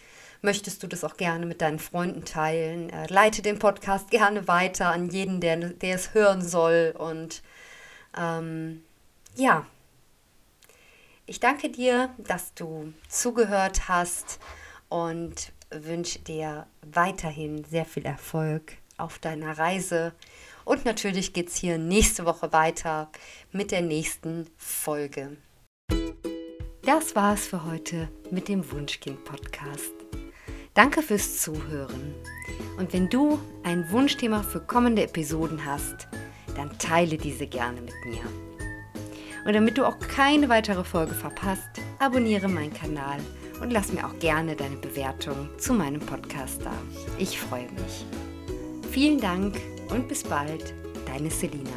möchtest 0.42 0.82
du 0.84 0.88
das 0.88 1.04
auch 1.04 1.18
gerne 1.18 1.46
mit 1.46 1.62
deinen 1.62 1.80
Freunden 1.80 2.26
teilen. 2.26 2.90
Äh, 2.90 3.08
leite 3.08 3.42
den 3.42 3.60
Podcast 3.60 4.10
gerne 4.10 4.48
weiter 4.48 4.88
an 4.92 5.10
jeden, 5.10 5.42
der, 5.42 5.58
der 5.58 5.96
es 5.96 6.14
hören 6.14 6.42
soll. 6.42 6.96
Und 6.98 7.44
ähm, 8.18 8.84
ja, 9.36 9.66
Ich 11.26 11.40
danke 11.40 11.70
dir, 11.70 12.10
dass 12.18 12.54
du 12.54 12.94
zugehört 13.08 13.88
hast 13.88 14.40
und 14.90 15.54
wünsche 15.72 16.20
dir 16.20 16.68
weiterhin 16.82 17.64
sehr 17.66 17.86
viel 17.86 18.06
Erfolg 18.06 18.74
auf 18.98 19.20
deiner 19.20 19.58
Reise. 19.58 20.14
Und 20.66 20.86
natürlich 20.86 21.34
geht 21.34 21.50
es 21.50 21.56
hier 21.56 21.78
nächste 21.78 22.26
Woche 22.26 22.52
weiter 22.54 23.10
mit 23.52 23.72
der 23.72 23.82
nächsten 23.82 24.48
Folge. 24.58 25.38
Das 26.86 27.16
war's 27.16 27.46
für 27.46 27.66
heute 27.66 28.10
mit 28.32 28.48
dem 28.48 28.70
Wunschkind-Podcast. 28.72 29.94
Danke 30.74 31.02
fürs 31.02 31.40
Zuhören. 31.40 32.16
Und 32.78 32.94
wenn 32.94 33.10
du 33.10 33.40
ein 33.64 33.90
Wunschthema 33.92 34.42
für 34.44 34.60
kommende 34.60 35.04
Episoden 35.04 35.66
hast, 35.66 36.08
dann 36.56 36.78
teile 36.80 37.18
diese 37.18 37.48
gerne 37.48 37.82
mit 37.82 37.94
mir. 38.06 38.24
Und 39.46 39.54
damit 39.54 39.78
du 39.78 39.86
auch 39.86 40.00
keine 40.00 40.50
weitere 40.50 40.84
Folge 40.84 41.14
verpasst, 41.14 41.70
abonniere 42.00 42.48
meinen 42.48 42.74
Kanal 42.74 43.20
und 43.62 43.72
lass 43.72 43.92
mir 43.92 44.06
auch 44.06 44.18
gerne 44.20 44.56
deine 44.56 44.78
Bewertung 44.78 45.50
zu 45.58 45.74
meinem 45.74 46.02
Podcast 46.02 46.62
da. 46.64 46.74
Ich 47.18 47.40
freue 47.40 47.70
mich. 47.72 48.06
Vielen 48.92 49.20
Dank 49.20 49.60
und 49.90 50.08
bis 50.08 50.24
bald, 50.24 50.74
deine 51.06 51.30
Selina. 51.30 51.70